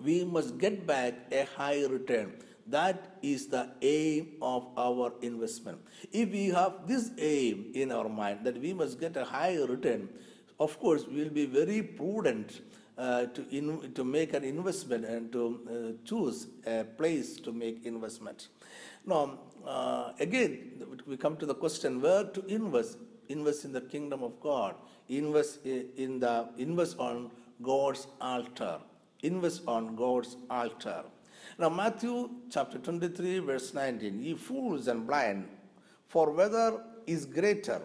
We 0.00 0.24
must 0.24 0.58
get 0.58 0.86
back 0.86 1.14
a 1.32 1.44
high 1.56 1.84
return. 1.86 2.34
That 2.68 3.18
is 3.22 3.46
the 3.46 3.70
aim 3.80 4.34
of 4.42 4.66
our 4.76 5.12
investment. 5.22 5.78
If 6.12 6.30
we 6.30 6.48
have 6.48 6.86
this 6.86 7.10
aim 7.18 7.70
in 7.74 7.92
our 7.92 8.08
mind 8.08 8.40
that 8.44 8.60
we 8.60 8.72
must 8.74 8.98
get 8.98 9.16
a 9.16 9.24
high 9.24 9.56
return, 9.56 10.08
of 10.58 10.78
course, 10.80 11.06
we 11.06 11.22
will 11.22 11.30
be 11.30 11.46
very 11.46 11.82
prudent 11.82 12.62
uh, 12.98 13.26
to, 13.26 13.46
in, 13.50 13.92
to 13.92 14.04
make 14.04 14.32
an 14.32 14.42
investment 14.42 15.04
and 15.04 15.30
to 15.32 15.60
uh, 15.68 16.08
choose 16.08 16.48
a 16.66 16.84
place 16.84 17.36
to 17.36 17.52
make 17.52 17.84
investment. 17.84 18.48
Now, 19.04 19.38
uh, 19.66 20.12
again, 20.18 20.86
we 21.06 21.16
come 21.16 21.36
to 21.36 21.46
the 21.46 21.54
question 21.54 22.00
where 22.00 22.24
to 22.24 22.44
invest. 22.46 22.98
Invest 23.28 23.64
in 23.64 23.72
the 23.72 23.80
kingdom 23.80 24.22
of 24.22 24.40
God. 24.40 24.76
Invest 25.08 25.64
in 25.66 26.20
the 26.20 26.48
invest 26.58 26.98
on 26.98 27.30
God's 27.62 28.06
altar. 28.20 28.78
Invest 29.22 29.62
on 29.66 29.96
God's 29.96 30.36
altar. 30.48 31.04
Now, 31.58 31.70
Matthew 31.70 32.28
chapter 32.50 32.78
23, 32.78 33.38
verse 33.38 33.72
19. 33.72 34.20
Ye 34.20 34.34
fools 34.34 34.88
and 34.88 35.06
blind, 35.06 35.48
for 36.06 36.30
whether 36.30 36.82
is 37.06 37.24
greater, 37.24 37.80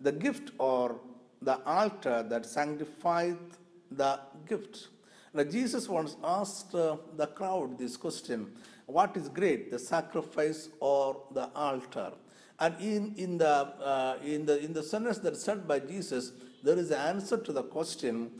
the 0.00 0.10
gift 0.10 0.50
or 0.58 0.98
the 1.40 1.60
altar 1.64 2.24
that 2.28 2.44
sanctifieth 2.44 3.58
the 3.92 4.18
gift. 4.48 4.88
Now, 5.32 5.44
Jesus 5.44 5.88
once 5.88 6.16
asked 6.24 6.74
uh, 6.74 6.96
the 7.16 7.28
crowd 7.28 7.78
this 7.78 7.96
question 7.96 8.52
What 8.86 9.16
is 9.16 9.28
great, 9.28 9.70
the 9.70 9.78
sacrifice 9.78 10.68
or 10.80 11.22
the 11.32 11.48
altar? 11.54 12.12
And 12.58 12.74
in, 12.80 13.14
in, 13.16 13.38
the, 13.38 13.46
uh, 13.48 14.18
in, 14.24 14.46
the, 14.46 14.58
in 14.58 14.72
the 14.72 14.82
sentence 14.82 15.18
that 15.18 15.36
said 15.36 15.68
by 15.68 15.78
Jesus, 15.78 16.32
there 16.64 16.76
is 16.76 16.90
an 16.90 17.00
answer 17.00 17.36
to 17.36 17.52
the 17.52 17.62
question 17.62 18.32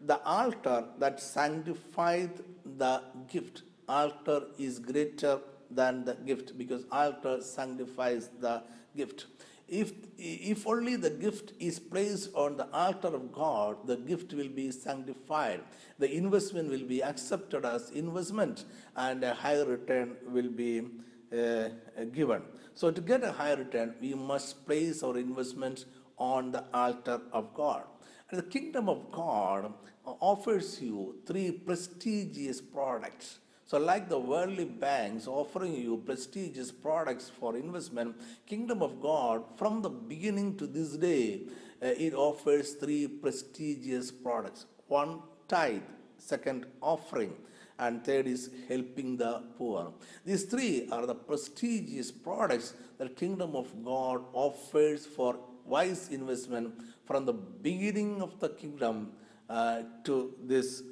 the 0.00 0.22
altar 0.22 0.84
that 1.00 1.20
sanctified 1.20 2.30
the 2.76 3.02
gift. 3.28 3.62
Altar 3.88 4.42
is 4.58 4.78
greater 4.78 5.40
than 5.70 6.04
the 6.04 6.14
gift 6.14 6.56
because 6.56 6.84
altar 6.90 7.40
sanctifies 7.42 8.30
the 8.40 8.62
gift. 8.96 9.26
If, 9.68 9.92
if 10.16 10.66
only 10.66 10.96
the 10.96 11.10
gift 11.10 11.52
is 11.60 11.78
placed 11.78 12.30
on 12.34 12.56
the 12.56 12.68
altar 12.72 13.08
of 13.08 13.32
God, 13.32 13.86
the 13.86 13.96
gift 13.96 14.32
will 14.32 14.48
be 14.48 14.70
sanctified. 14.70 15.60
The 15.98 16.10
investment 16.10 16.70
will 16.70 16.86
be 16.86 17.02
accepted 17.04 17.66
as 17.66 17.90
investment 17.90 18.64
and 18.96 19.22
a 19.22 19.34
higher 19.34 19.66
return 19.66 20.16
will 20.26 20.48
be 20.48 20.86
uh, 21.30 21.68
given. 22.12 22.42
So, 22.74 22.90
to 22.90 23.00
get 23.02 23.22
a 23.22 23.32
higher 23.32 23.56
return, 23.56 23.94
we 24.00 24.14
must 24.14 24.64
place 24.64 25.02
our 25.02 25.18
investment 25.18 25.84
on 26.16 26.50
the 26.52 26.64
altar 26.72 27.20
of 27.32 27.52
God. 27.52 27.82
And 28.30 28.38
the 28.38 28.44
kingdom 28.44 28.88
of 28.88 29.10
God 29.12 29.72
offers 30.04 30.80
you 30.80 31.16
three 31.26 31.50
prestigious 31.50 32.62
products 32.62 33.40
so, 33.68 33.76
like 33.76 34.08
the 34.08 34.18
worldly 34.18 34.64
banks 34.64 35.26
offering 35.26 35.74
you 35.74 35.98
prestigious 35.98 36.72
products 36.72 37.28
for 37.28 37.54
investment, 37.54 38.16
Kingdom 38.46 38.80
of 38.82 38.98
God, 38.98 39.42
from 39.56 39.82
the 39.82 39.90
beginning 39.90 40.56
to 40.56 40.66
this 40.66 40.96
day, 40.96 41.42
uh, 41.82 41.88
it 41.88 42.14
offers 42.14 42.72
three 42.72 43.06
prestigious 43.06 44.10
products. 44.10 44.64
One, 44.86 45.20
tithe. 45.48 45.82
Second, 46.16 46.64
offering. 46.80 47.34
And 47.78 48.02
third 48.02 48.26
is 48.26 48.48
helping 48.70 49.18
the 49.18 49.42
poor. 49.58 49.92
These 50.24 50.44
three 50.44 50.88
are 50.90 51.04
the 51.04 51.14
prestigious 51.14 52.10
products 52.10 52.72
that 52.96 53.16
Kingdom 53.16 53.54
of 53.54 53.68
God 53.84 54.24
offers 54.32 55.04
for 55.04 55.38
wise 55.66 56.08
investment 56.08 56.72
from 57.04 57.26
the 57.26 57.34
beginning 57.34 58.22
of 58.22 58.40
the 58.40 58.48
kingdom 58.48 59.12
uh, 59.50 59.82
to 60.04 60.32
this 60.42 60.82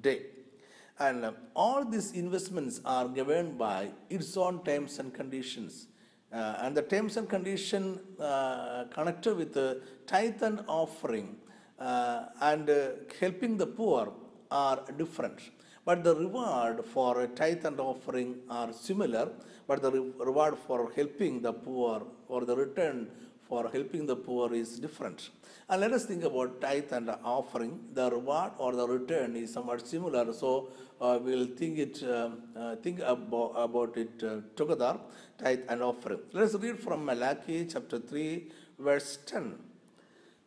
day. 0.00 0.31
And 1.06 1.34
all 1.54 1.84
these 1.84 2.12
investments 2.12 2.80
are 2.84 3.08
governed 3.08 3.58
by 3.58 3.90
its 4.08 4.36
own 4.36 4.62
terms 4.64 4.98
and 5.00 5.12
conditions. 5.12 5.88
Uh, 6.32 6.62
and 6.62 6.76
the 6.76 6.82
terms 6.82 7.16
and 7.16 7.28
condition 7.28 7.98
uh, 8.20 8.84
connected 8.96 9.36
with 9.36 9.52
the 9.52 9.82
tithe 10.06 10.42
and 10.42 10.60
offering 10.68 11.36
uh, 11.78 12.26
and 12.40 12.70
uh, 12.70 12.90
helping 13.20 13.56
the 13.56 13.66
poor 13.66 14.12
are 14.50 14.78
different. 14.96 15.40
But 15.84 16.04
the 16.04 16.14
reward 16.14 16.84
for 16.84 17.22
a 17.22 17.26
tithe 17.26 17.66
and 17.66 17.80
offering 17.80 18.36
are 18.48 18.72
similar, 18.72 19.28
but 19.66 19.82
the 19.82 19.90
re- 19.90 20.12
reward 20.20 20.56
for 20.66 20.92
helping 20.94 21.42
the 21.42 21.52
poor 21.52 22.02
or 22.28 22.44
the 22.44 22.56
return 22.56 23.10
for 23.48 23.68
helping 23.72 24.06
the 24.06 24.16
poor 24.16 24.52
is 24.54 24.78
different. 24.78 25.30
And 25.68 25.80
let 25.80 25.92
us 25.92 26.04
think 26.06 26.24
about 26.24 26.60
tithe 26.60 26.92
and 26.92 27.10
offering. 27.24 27.80
The 27.94 28.10
reward 28.10 28.52
or 28.58 28.72
the 28.72 28.86
return 28.86 29.36
is 29.36 29.52
somewhat 29.52 29.86
similar. 29.86 30.32
So 30.32 30.68
uh, 31.00 31.18
we'll 31.22 31.46
think 31.46 31.78
it, 31.78 32.02
uh, 32.02 32.30
uh, 32.56 32.76
think 32.76 33.00
about, 33.00 33.52
about 33.56 33.96
it 33.96 34.22
uh, 34.22 34.40
together, 34.56 34.98
tithe 35.38 35.60
and 35.68 35.82
offering. 35.82 36.20
Let 36.32 36.44
us 36.44 36.54
read 36.54 36.78
from 36.78 37.04
Malachi 37.04 37.66
chapter 37.66 37.98
3, 37.98 38.50
verse 38.78 39.18
10. 39.26 39.54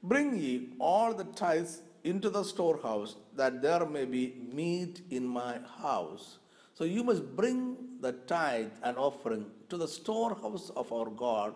Bring 0.04 0.38
ye 0.38 0.70
all 0.80 1.14
the 1.14 1.24
tithes 1.24 1.82
into 2.04 2.30
the 2.30 2.44
storehouse, 2.44 3.16
that 3.36 3.62
there 3.62 3.86
may 3.86 4.06
be 4.06 4.36
meat 4.54 5.02
in 5.10 5.28
my 5.28 5.58
house. 5.82 6.38
So 6.76 6.84
you 6.84 7.04
must 7.04 7.36
bring 7.36 7.78
the 8.02 8.12
tithe 8.12 8.72
and 8.84 8.98
offering 8.98 9.48
to 9.70 9.78
the 9.78 9.88
storehouse 9.88 10.70
of 10.76 10.92
our 10.94 11.10
God 11.10 11.56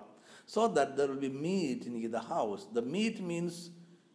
so 0.50 0.68
that 0.68 0.98
there 0.98 1.08
will 1.08 1.24
be 1.30 1.30
meat 1.30 1.86
in 1.86 2.10
the 2.10 2.20
house. 2.20 2.66
The 2.74 2.82
meat 2.82 3.22
means 3.22 3.70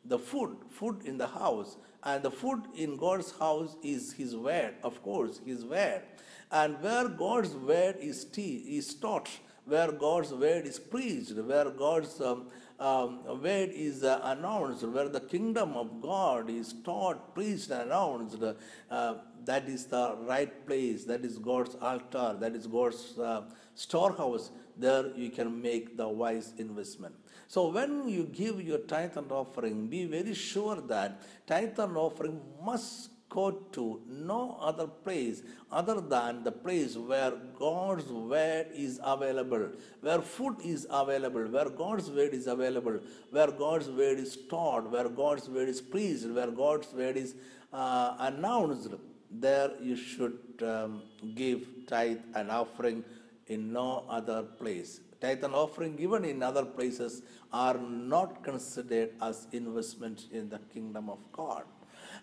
the 0.04 0.18
food, 0.18 0.56
food 0.68 1.02
in 1.04 1.16
the 1.16 1.28
house. 1.28 1.76
And 2.02 2.24
the 2.24 2.30
food 2.32 2.62
in 2.74 2.96
God's 2.96 3.30
house 3.38 3.76
is 3.84 4.12
His 4.14 4.34
word, 4.34 4.74
of 4.82 5.00
course, 5.00 5.40
His 5.46 5.64
word. 5.64 6.02
And 6.50 6.82
where 6.82 7.06
God's 7.06 7.54
word 7.54 7.98
is, 8.00 8.24
tea, 8.24 8.64
is 8.78 8.96
taught, 8.96 9.30
where 9.64 9.92
God's 9.92 10.32
word 10.32 10.66
is 10.66 10.80
preached, 10.80 11.36
where 11.36 11.70
God's 11.70 12.20
um, 12.20 12.48
um, 12.80 13.20
word 13.40 13.70
is 13.72 14.02
uh, 14.02 14.18
announced, 14.24 14.82
where 14.82 15.08
the 15.08 15.20
kingdom 15.20 15.76
of 15.76 16.02
God 16.02 16.50
is 16.50 16.74
taught, 16.84 17.32
preached, 17.32 17.70
announced, 17.70 18.42
uh, 18.90 19.14
that 19.44 19.68
is 19.68 19.86
the 19.86 20.16
right 20.26 20.66
place. 20.66 21.04
That 21.04 21.24
is 21.24 21.38
God's 21.38 21.76
altar. 21.76 22.36
That 22.40 22.56
is 22.56 22.66
God's 22.66 23.18
uh, 23.18 23.42
storehouse. 23.74 24.50
There 24.76 25.12
you 25.16 25.30
can 25.30 25.60
make 25.62 25.96
the 25.96 26.08
wise 26.08 26.52
investment. 26.58 27.14
So 27.48 27.68
when 27.68 28.08
you 28.08 28.24
give 28.24 28.60
your 28.60 28.78
tithe 28.78 29.16
and 29.16 29.30
offering, 29.30 29.86
be 29.86 30.06
very 30.06 30.34
sure 30.34 30.80
that 30.80 31.22
tithe 31.46 31.78
and 31.78 31.96
offering 31.96 32.40
must 32.64 33.10
go 33.34 33.50
to 33.76 34.00
no 34.08 34.56
other 34.60 34.86
place 34.86 35.42
other 35.70 36.00
than 36.00 36.44
the 36.44 36.52
place 36.52 36.96
where 36.96 37.32
God's 37.58 38.06
word 38.06 38.68
is 38.74 39.00
available, 39.02 39.68
where 40.00 40.20
food 40.22 40.56
is 40.64 40.86
available, 40.90 41.42
where 41.42 41.68
God's 41.68 42.10
word 42.10 42.32
is 42.32 42.46
available, 42.46 43.00
where 43.30 43.50
God's 43.50 43.88
word 43.88 44.18
is 44.18 44.38
taught, 44.48 44.90
where 44.90 45.08
God's 45.08 45.48
word 45.48 45.68
is 45.68 45.80
preached, 45.80 46.26
where 46.26 46.50
God's 46.50 46.92
word 46.92 47.16
is 47.16 47.34
uh, 47.72 48.14
announced. 48.20 48.94
There 49.30 49.72
you 49.82 49.96
should 49.96 50.38
um, 50.62 51.02
give 51.34 51.66
tithe 51.88 52.20
and 52.34 52.50
offering 52.50 53.04
in 53.48 53.72
no 53.72 54.04
other 54.08 54.42
place. 54.42 55.00
Tithe 55.20 55.44
and 55.44 55.54
offering 55.54 55.96
given 55.96 56.24
in 56.24 56.42
other 56.42 56.64
places 56.64 57.22
are 57.52 57.78
not 57.78 58.42
considered 58.42 59.10
as 59.22 59.46
investment 59.52 60.26
in 60.32 60.48
the 60.48 60.58
kingdom 60.72 61.08
of 61.08 61.18
God. 61.32 61.64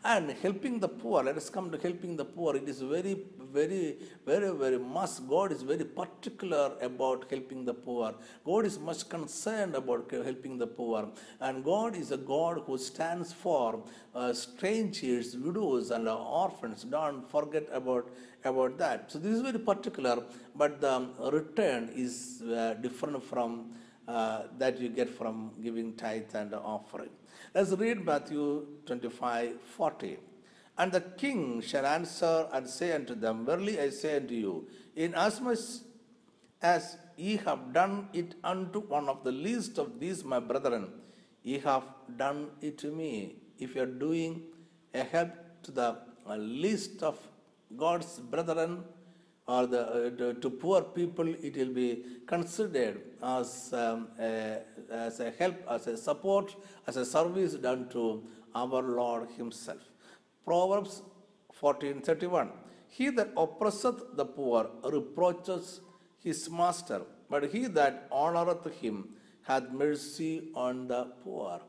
And 0.04 0.32
helping 0.32 0.80
the 0.80 0.88
poor, 0.88 1.24
let 1.24 1.38
us 1.38 1.50
come 1.52 1.70
to 1.70 1.78
helping 1.78 2.16
the 2.18 2.26
poor. 2.26 2.56
It 2.56 2.68
is 2.68 2.82
very, 2.82 3.24
very, 3.54 3.98
very, 4.26 4.50
very 4.50 4.80
much, 4.80 5.12
God 5.30 5.52
is 5.52 5.62
very 5.62 5.84
particular 5.84 6.72
about 6.82 7.26
helping 7.30 7.66
the 7.66 7.76
poor. 7.76 8.16
God 8.44 8.66
is 8.66 8.80
much 8.80 9.08
concerned 9.08 9.76
about 9.76 10.10
helping 10.12 10.58
the 10.58 10.66
poor. 10.66 11.08
And 11.40 11.64
God 11.64 11.96
is 11.96 12.12
a 12.12 12.18
God 12.18 12.64
who 12.66 12.80
stands 12.80 13.32
for 13.32 13.84
uh, 14.16 14.34
strangers, 14.34 15.38
widows, 15.38 15.92
and 15.92 16.08
orphans. 16.10 16.84
Don't 16.84 17.30
forget 17.30 17.68
about, 17.72 18.10
about 18.44 18.80
that. 18.80 19.12
So 19.12 19.20
this 19.20 19.36
is 19.36 19.42
very 19.42 19.60
particular, 19.60 20.24
but 20.56 20.82
the 20.82 21.10
return 21.32 21.92
is 21.94 22.42
uh, 22.42 22.74
different 22.82 23.24
from 23.24 23.72
uh, 24.12 24.42
that 24.58 24.80
you 24.82 24.90
get 24.90 25.10
from 25.10 25.52
giving 25.64 25.94
tithe 25.94 26.36
and 26.36 26.54
offering. 26.54 27.14
Let's 27.56 27.72
read 27.72 28.04
Matthew 28.06 28.66
25 28.86 29.62
40. 29.62 30.18
And 30.78 30.92
the 30.92 31.02
king 31.22 31.62
shall 31.62 31.86
answer 31.86 32.48
and 32.52 32.68
say 32.68 32.92
unto 32.94 33.16
them, 33.16 33.46
Verily 33.46 33.80
I 33.80 33.90
say 33.90 34.18
unto 34.18 34.34
you, 34.34 34.68
inasmuch 34.96 35.60
as 36.62 36.98
ye 37.18 37.38
have 37.38 37.74
done 37.74 38.10
it 38.14 38.36
unto 38.44 38.82
one 38.82 39.08
of 39.08 39.24
the 39.24 39.32
least 39.32 39.78
of 39.78 40.00
these 40.00 40.24
my 40.24 40.40
brethren, 40.40 40.86
ye 41.44 41.60
have 41.60 41.84
done 42.18 42.50
it 42.62 42.78
to 42.80 42.92
me. 42.92 43.36
If 43.58 43.76
you 43.76 43.84
are 43.84 43.94
doing 44.08 44.42
a 44.94 45.04
help 45.04 45.32
to 45.64 45.72
the 45.72 45.98
least 46.66 47.04
of 47.04 47.18
God's 47.78 48.20
brethren, 48.20 48.84
or 49.54 49.68
the, 49.74 49.82
uh, 49.82 50.34
to 50.44 50.50
poor 50.50 50.82
people, 50.98 51.28
it 51.48 51.56
will 51.60 51.74
be 51.84 51.90
considered 52.34 53.02
as, 53.38 53.74
um, 53.74 54.08
a, 54.20 54.60
as 54.90 55.20
a 55.20 55.32
help, 55.40 55.58
as 55.76 55.88
a 55.88 55.98
support, 55.98 56.56
as 56.88 56.98
a 57.04 57.06
service 57.06 57.56
done 57.68 57.82
to 57.96 58.04
our 58.56 58.82
Lord 59.00 59.30
Himself. 59.38 59.84
Proverbs 60.46 61.02
14:31. 61.62 62.50
He 62.98 63.10
that 63.18 63.30
oppresseth 63.44 64.00
the 64.20 64.26
poor 64.38 64.62
reproaches 64.96 65.66
his 66.28 66.40
master, 66.50 67.02
but 67.30 67.44
he 67.54 67.62
that 67.80 68.10
honoreth 68.24 68.66
him 68.82 68.98
hath 69.50 69.68
mercy 69.84 70.34
on 70.66 70.88
the 70.92 71.04
poor. 71.24 71.62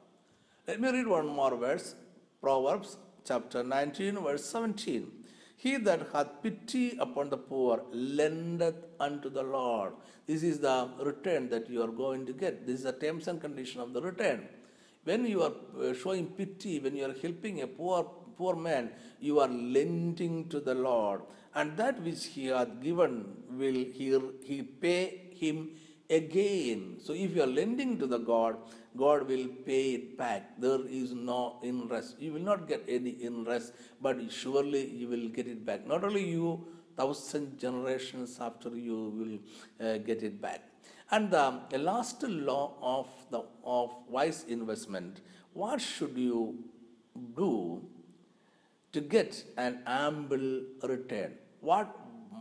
Let 0.67 0.81
me 0.81 0.91
read 0.97 1.07
one 1.07 1.29
more 1.41 1.57
verse. 1.57 1.95
Proverbs 2.41 2.97
chapter 3.25 3.63
19, 3.63 4.17
verse 4.29 4.45
17. 4.45 5.22
He 5.63 5.77
that 5.77 6.09
hath 6.13 6.31
pity 6.43 6.97
upon 6.99 7.31
the 7.31 7.37
poor 7.37 7.83
lendeth 7.93 8.81
unto 8.99 9.29
the 9.31 9.45
Lord. 9.45 9.93
This 10.27 10.43
is 10.43 10.59
the 10.59 10.89
return 11.01 11.49
that 11.51 11.71
you 11.71 11.83
are 11.83 11.95
going 12.05 12.27
to 12.27 12.33
get. 12.33 12.67
This 12.67 12.79
is 12.79 12.85
the 12.85 12.93
terms 12.93 13.29
and 13.29 13.41
condition 13.41 13.81
of 13.81 13.93
the 13.93 14.03
return. 14.03 14.49
When 15.05 15.25
you 15.25 15.43
are 15.43 15.53
uh, 15.81 15.95
showing 15.95 16.27
pity, 16.27 16.81
when 16.81 16.97
you 16.97 17.05
are 17.05 17.15
helping 17.23 17.63
a 17.63 17.69
poor 17.69 18.11
poor 18.37 18.57
man, 18.57 18.91
you 19.21 19.39
are 19.39 19.49
lending 19.49 20.49
to 20.49 20.59
the 20.59 20.75
Lord, 20.75 21.23
and 21.55 21.77
that 21.77 22.03
which 22.03 22.27
he 22.27 22.47
hath 22.47 22.81
given 22.81 23.15
will 23.51 23.81
he, 23.99 24.19
he 24.43 24.63
pay 24.63 25.31
him 25.43 25.71
again. 26.19 26.97
So 27.03 27.13
if 27.13 27.35
you 27.35 27.43
are 27.43 27.55
lending 27.61 27.99
to 27.99 28.07
the 28.07 28.19
God, 28.19 28.57
God 28.97 29.27
will 29.29 29.47
pay 29.67 29.95
it 29.95 30.19
back. 30.19 30.61
There 30.61 30.81
is 30.87 31.13
no 31.13 31.59
interest. 31.63 32.17
You 32.21 32.35
will 32.35 32.47
not 32.53 32.69
get 32.69 32.85
any 32.89 33.11
interest, 33.11 33.73
but 34.01 34.21
surely 34.31 34.87
you 34.87 35.09
will 35.09 35.29
get 35.29 35.47
it 35.47 35.65
back. 35.65 35.87
Not 35.87 36.05
only 36.05 36.25
you, 36.29 36.67
thousand 36.97 37.59
generations 37.59 38.39
after 38.41 38.71
you 38.77 38.99
will 39.19 39.87
uh, 39.87 39.99
get 39.99 40.23
it 40.23 40.41
back. 40.41 40.61
And 41.11 41.31
the 41.31 41.79
last 41.79 42.23
law 42.23 42.75
of 42.81 43.09
the 43.31 43.43
of 43.65 43.91
wise 44.09 44.45
investment, 44.49 45.21
what 45.53 45.81
should 45.81 46.17
you 46.17 46.65
do 47.37 47.83
to 48.93 49.01
get 49.01 49.45
an 49.57 49.81
ample 49.87 50.63
return? 50.83 51.35
What 51.61 51.95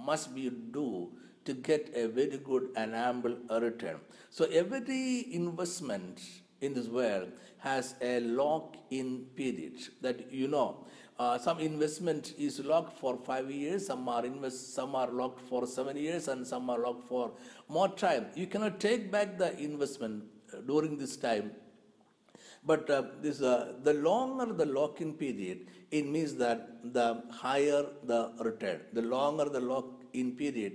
must 0.06 0.32
we 0.32 0.50
do 0.50 1.12
to 1.46 1.54
get 1.54 1.92
a 1.96 2.08
very 2.08 2.38
good 2.38 2.70
and 2.76 2.94
ample 2.94 3.36
return. 3.50 4.00
So 4.30 4.46
every 4.46 5.34
investment 5.34 6.22
in 6.62 6.74
this 6.74 6.88
world 6.88 7.32
has 7.58 7.96
a 8.02 8.20
lock-in 8.20 9.26
period 9.36 9.80
that 10.02 10.32
you 10.32 10.48
know. 10.48 10.86
Uh, 11.20 11.38
some 11.38 11.60
investment 11.60 12.34
is 12.38 12.60
locked 12.60 12.98
for 12.98 13.16
five 13.18 13.52
years, 13.52 13.86
some 13.86 14.08
are 14.10 14.26
invest, 14.26 14.74
some 14.74 14.96
are 14.96 15.12
locked 15.12 15.40
for 15.40 15.68
seven 15.68 15.96
years, 15.96 16.28
and 16.28 16.46
some 16.48 16.70
are 16.70 16.80
locked 16.80 17.08
for 17.08 17.32
more 17.68 17.90
time. 17.90 18.26
You 18.36 18.48
cannot 18.48 18.80
take 18.80 19.12
back 19.12 19.38
the 19.38 19.56
investment 19.60 20.24
uh, 20.52 20.62
during 20.62 20.98
this 20.98 21.18
time. 21.18 21.52
But 22.64 22.90
uh, 22.90 23.04
this, 23.22 23.42
uh, 23.42 23.74
the 23.84 23.94
longer 23.94 24.54
the 24.54 24.66
lock-in 24.66 25.14
period, 25.14 25.68
it 25.92 26.08
means 26.08 26.36
that 26.36 26.94
the 26.94 27.24
higher 27.32 27.86
the 28.04 28.34
return. 28.40 28.82
The 28.94 29.02
longer 29.02 29.46
the 29.46 29.60
lock-in 29.60 30.36
period, 30.36 30.74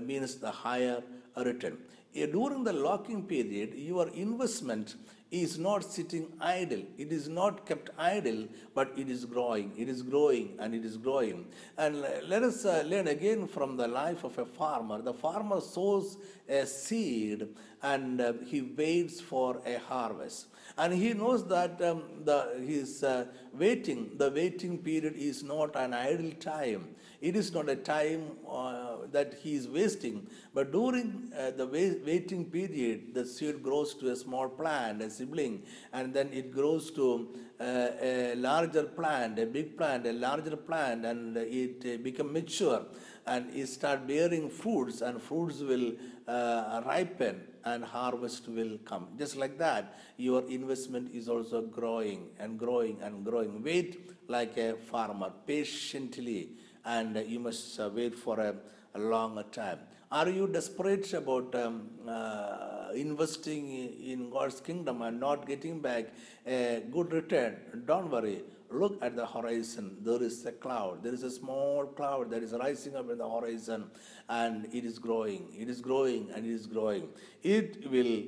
means 0.00 0.36
the 0.36 0.50
higher 0.50 1.02
return. 1.36 1.78
During 2.14 2.62
the 2.62 2.72
locking 2.72 3.24
period, 3.24 3.74
your 3.74 4.08
investment 4.08 4.94
is 5.42 5.58
not 5.58 5.84
sitting 5.84 6.28
idle. 6.40 6.82
It 6.96 7.10
is 7.10 7.28
not 7.28 7.66
kept 7.66 7.90
idle, 7.98 8.46
but 8.72 8.92
it 8.96 9.08
is 9.10 9.24
growing. 9.24 9.72
It 9.76 9.88
is 9.88 10.02
growing 10.02 10.54
and 10.60 10.74
it 10.74 10.84
is 10.84 10.96
growing. 10.96 11.46
And 11.76 12.02
let 12.28 12.44
us 12.44 12.64
uh, 12.64 12.84
learn 12.86 13.08
again 13.08 13.48
from 13.48 13.76
the 13.76 13.88
life 13.88 14.22
of 14.22 14.38
a 14.38 14.46
farmer. 14.46 15.02
The 15.02 15.12
farmer 15.12 15.60
sows 15.60 16.18
a 16.48 16.64
seed 16.66 17.48
and 17.92 18.20
uh, 18.20 18.32
he 18.46 18.62
waits 18.62 19.20
for 19.20 19.60
a 19.66 19.78
harvest. 19.78 20.46
And 20.78 20.92
he 20.92 21.12
knows 21.12 21.46
that 21.48 21.80
um, 21.82 22.02
the, 22.24 22.38
his 22.66 23.04
uh, 23.04 23.26
waiting, 23.52 24.12
the 24.16 24.30
waiting 24.30 24.78
period 24.78 25.14
is 25.16 25.42
not 25.44 25.76
an 25.76 25.92
idle 25.92 26.32
time. 26.40 26.94
It 27.20 27.36
is 27.36 27.52
not 27.52 27.68
a 27.68 27.76
time 27.76 28.22
uh, 28.50 28.96
that 29.12 29.34
he 29.42 29.54
is 29.54 29.68
wasting, 29.68 30.26
but 30.52 30.72
during 30.72 31.32
uh, 31.38 31.52
the 31.52 31.66
waiting 31.66 32.44
period, 32.46 33.14
the 33.14 33.24
seed 33.24 33.62
grows 33.62 33.94
to 33.94 34.10
a 34.10 34.16
small 34.16 34.48
plant, 34.48 35.00
a 35.00 35.10
sibling, 35.10 35.62
and 35.92 36.12
then 36.12 36.30
it 36.32 36.52
grows 36.52 36.90
to 36.92 37.28
uh, 37.60 37.88
a 38.00 38.34
larger 38.34 38.82
plant, 38.82 39.38
a 39.38 39.46
big 39.46 39.76
plant, 39.76 40.06
a 40.06 40.12
larger 40.12 40.56
plant, 40.56 41.06
and 41.06 41.36
it 41.36 41.84
uh, 41.86 41.96
become 42.02 42.32
mature, 42.32 42.84
and 43.26 43.54
it 43.54 43.68
start 43.68 44.06
bearing 44.06 44.50
fruits, 44.50 45.00
and 45.00 45.22
fruits 45.22 45.60
will 45.60 45.92
uh, 46.26 46.82
ripen, 46.86 47.42
and 47.64 47.84
harvest 47.84 48.48
will 48.48 48.78
come. 48.84 49.08
Just 49.18 49.36
like 49.36 49.58
that, 49.58 49.98
your 50.16 50.42
investment 50.48 51.14
is 51.14 51.28
also 51.28 51.62
growing 51.62 52.28
and 52.38 52.58
growing 52.58 53.00
and 53.02 53.24
growing. 53.24 53.62
Wait 53.62 54.10
like 54.28 54.56
a 54.56 54.74
farmer 54.90 55.30
patiently 55.46 56.50
and 56.84 57.16
you 57.26 57.38
must 57.38 57.78
uh, 57.80 57.90
wait 57.94 58.14
for 58.14 58.38
a, 58.40 58.54
a 58.94 58.98
long 58.98 59.42
time. 59.52 59.78
Are 60.12 60.28
you 60.28 60.46
desperate 60.46 61.12
about 61.14 61.54
um, 61.54 61.88
uh, 62.08 62.88
investing 62.94 63.68
in 64.12 64.30
God's 64.30 64.60
kingdom 64.60 65.02
and 65.02 65.18
not 65.18 65.46
getting 65.46 65.80
back 65.80 66.12
a 66.46 66.82
good 66.92 67.12
return? 67.12 67.56
Don't 67.86 68.10
worry. 68.10 68.42
Look 68.74 69.02
at 69.02 69.16
the 69.16 69.26
horizon. 69.26 69.98
There 70.02 70.22
is 70.22 70.44
a 70.46 70.52
cloud. 70.52 71.02
There 71.02 71.14
is 71.14 71.22
a 71.22 71.30
small 71.30 71.86
cloud 71.86 72.30
that 72.30 72.42
is 72.42 72.52
rising 72.52 72.96
up 72.96 73.10
in 73.10 73.18
the 73.18 73.28
horizon 73.28 73.84
and 74.28 74.66
it 74.72 74.84
is 74.84 74.98
growing. 74.98 75.48
It 75.56 75.68
is 75.68 75.80
growing 75.80 76.30
and 76.34 76.44
it 76.44 76.52
is 76.52 76.66
growing. 76.66 77.08
It 77.42 77.88
will 77.90 78.24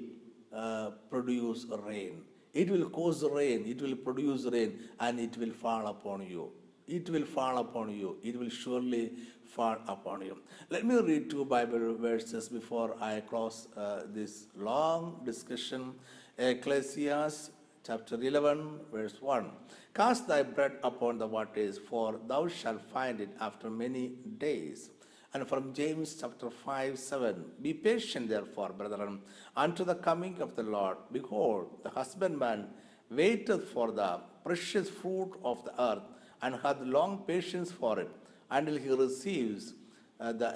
uh, 0.52 0.90
produce 1.10 1.66
rain. 1.84 2.22
It 2.54 2.70
will 2.70 2.88
cause 2.90 3.24
rain. 3.24 3.66
It 3.66 3.82
will 3.82 3.96
produce 3.96 4.44
rain 4.44 4.78
and 5.00 5.18
it 5.18 5.36
will 5.36 5.52
fall 5.52 5.86
upon 5.88 6.22
you 6.22 6.52
it 6.86 7.10
will 7.10 7.24
fall 7.24 7.58
upon 7.58 7.90
you. 7.90 8.16
It 8.22 8.38
will 8.38 8.48
surely 8.48 9.12
fall 9.44 9.78
upon 9.88 10.22
you. 10.22 10.38
Let 10.70 10.84
me 10.84 10.96
read 10.96 11.30
two 11.30 11.44
Bible 11.44 11.96
verses 11.96 12.48
before 12.48 12.96
I 13.00 13.20
close 13.20 13.68
uh, 13.76 14.02
this 14.12 14.46
long 14.56 15.20
discussion. 15.24 15.94
Ecclesiastes 16.38 17.50
chapter 17.86 18.16
11, 18.20 18.80
verse 18.92 19.20
1. 19.20 19.50
Cast 19.94 20.26
thy 20.26 20.42
bread 20.42 20.72
upon 20.82 21.18
the 21.18 21.26
waters, 21.26 21.78
for 21.78 22.18
thou 22.26 22.48
shalt 22.48 22.82
find 22.92 23.20
it 23.20 23.30
after 23.40 23.70
many 23.70 24.14
days. 24.38 24.90
And 25.32 25.46
from 25.46 25.72
James 25.72 26.16
chapter 26.20 26.50
5, 26.50 26.98
7. 26.98 27.44
Be 27.62 27.72
patient, 27.74 28.28
therefore, 28.28 28.70
brethren, 28.70 29.20
unto 29.56 29.84
the 29.84 29.94
coming 29.94 30.40
of 30.40 30.56
the 30.56 30.62
Lord. 30.62 30.96
Behold, 31.12 31.82
the 31.84 31.90
husbandman 31.90 32.68
waiteth 33.10 33.68
for 33.68 33.92
the 33.92 34.20
precious 34.44 34.88
fruit 34.88 35.32
of 35.44 35.64
the 35.64 35.80
earth, 35.80 36.02
and 36.42 36.56
hath 36.56 36.80
long 36.80 37.24
patience 37.26 37.70
for 37.70 38.00
it, 38.00 38.10
until 38.50 38.76
he 38.76 38.90
receives 38.90 39.74
uh, 40.18 40.32
the 40.32 40.52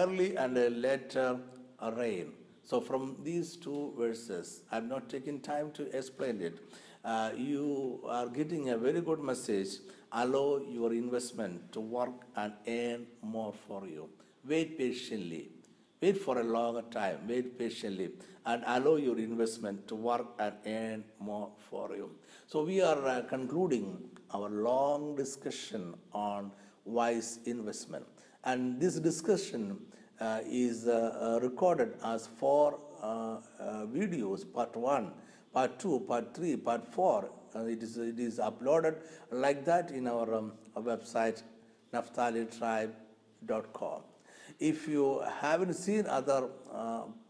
early 0.00 0.36
and 0.36 0.54
later 0.80 1.38
rain. 1.96 2.32
So, 2.64 2.80
from 2.80 3.16
these 3.22 3.56
two 3.56 3.92
verses, 3.98 4.62
I'm 4.70 4.88
not 4.88 5.08
taking 5.08 5.40
time 5.40 5.72
to 5.72 5.96
explain 5.96 6.40
it. 6.40 6.58
Uh, 7.04 7.30
you 7.36 8.00
are 8.08 8.28
getting 8.28 8.70
a 8.70 8.78
very 8.78 9.00
good 9.00 9.20
message. 9.20 9.78
Allow 10.12 10.60
your 10.68 10.92
investment 10.92 11.72
to 11.72 11.80
work 11.80 12.26
and 12.36 12.52
earn 12.66 13.06
more 13.22 13.52
for 13.66 13.86
you. 13.86 14.08
Wait 14.46 14.78
patiently. 14.78 15.50
Wait 16.00 16.18
for 16.18 16.38
a 16.38 16.44
longer 16.44 16.82
time. 16.90 17.18
Wait 17.28 17.58
patiently 17.58 18.10
and 18.46 18.62
allow 18.66 18.96
your 18.96 19.18
investment 19.18 19.86
to 19.86 19.94
work 19.94 20.26
and 20.38 20.54
earn 20.66 21.04
more 21.20 21.50
for 21.70 21.94
you. 21.96 22.10
So, 22.46 22.64
we 22.64 22.80
are 22.80 23.06
uh, 23.06 23.22
concluding 23.22 24.08
our 24.32 24.48
long 24.48 25.16
discussion 25.16 25.94
on 26.12 26.52
wise 26.84 27.40
investment. 27.44 28.04
And 28.44 28.80
this 28.80 28.96
discussion 28.98 29.78
is 30.46 30.86
uh, 30.86 30.94
uh 30.94 31.38
recorded 31.42 31.90
as 32.04 32.28
four 32.40 32.78
uh, 33.02 33.06
uh, 33.06 33.38
videos 33.98 34.40
part 34.56 34.76
1 34.76 35.12
part 35.52 35.78
2 35.78 36.00
part 36.08 36.34
3 36.34 36.56
part 36.68 36.84
4 36.94 37.30
it 37.74 37.82
is 37.82 37.96
it 37.98 38.18
is 38.26 38.38
uploaded 38.48 38.94
like 39.30 39.64
that 39.64 39.90
in 39.90 40.06
our 40.14 40.34
um, 40.34 40.52
website 40.90 41.42
naphtalitribe.com 41.94 44.00
if 44.72 44.78
you 44.88 45.06
haven't 45.40 45.74
seen 45.74 46.06
other 46.06 46.48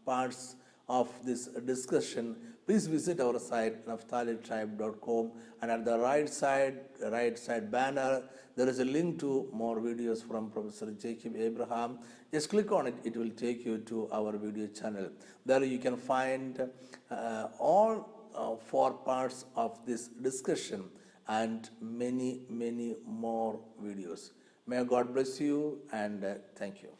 parts 0.05 0.55
of 0.87 1.09
this 1.23 1.47
discussion 1.71 2.35
please 2.65 2.87
visit 2.87 3.19
our 3.19 3.39
site 3.39 3.85
naphtalitribe.com 3.87 5.31
and 5.61 5.71
at 5.71 5.83
the 5.85 5.97
right 5.99 6.29
side 6.29 6.79
right 7.11 7.37
side 7.37 7.71
banner 7.71 8.23
there 8.55 8.69
is 8.69 8.79
a 8.79 8.85
link 8.85 9.19
to 9.19 9.49
more 9.51 9.79
videos 9.79 10.23
from 10.25 10.51
Professor 10.51 10.91
Jacob 10.91 11.35
Abraham. 11.35 11.97
Just 12.31 12.49
click 12.49 12.71
on 12.71 12.87
it, 12.87 12.95
it 13.03 13.17
will 13.17 13.31
take 13.31 13.65
you 13.65 13.79
to 13.79 14.07
our 14.11 14.37
video 14.37 14.67
channel. 14.67 15.09
There 15.45 15.63
you 15.63 15.79
can 15.79 15.97
find 15.97 16.69
uh, 17.09 17.47
all 17.57 18.29
uh, 18.35 18.55
four 18.55 18.93
parts 18.93 19.45
of 19.55 19.83
this 19.85 20.07
discussion 20.07 20.85
and 21.27 21.69
many, 21.81 22.41
many 22.49 22.95
more 23.05 23.59
videos. 23.83 24.31
May 24.67 24.83
God 24.83 25.13
bless 25.13 25.39
you 25.39 25.79
and 25.91 26.23
uh, 26.23 26.35
thank 26.55 26.83
you. 26.83 26.93